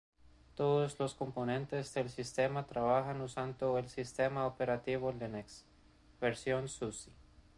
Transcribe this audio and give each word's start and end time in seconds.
Todos 0.55 0.97
los 0.99 1.13
componentes 1.13 1.93
del 1.93 2.09
sistema 2.09 2.65
trabajan 2.65 3.21
usando 3.21 3.77
el 3.77 3.87
sistema 3.87 4.47
operativo 4.47 5.11
Linux, 5.11 5.63
versión 6.19 6.67
SuSe. 6.67 7.11